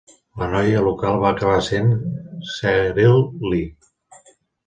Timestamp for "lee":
3.53-4.27